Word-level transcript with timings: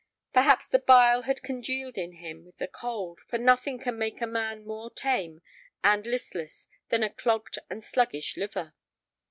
Perhaps 0.33 0.65
the 0.65 0.79
bile 0.79 1.21
had 1.21 1.43
congealed 1.43 1.95
in 1.95 2.13
him 2.13 2.43
with 2.43 2.57
the 2.57 2.67
cold, 2.67 3.19
for 3.27 3.37
nothing 3.37 3.77
can 3.77 3.99
make 3.99 4.19
a 4.19 4.25
man 4.25 4.65
more 4.65 4.89
tame 4.89 5.43
and 5.83 6.07
listless 6.07 6.67
than 6.89 7.03
a 7.03 7.09
clogged 7.13 7.59
and 7.69 7.83
sluggish 7.83 8.35
liver. 8.35 8.73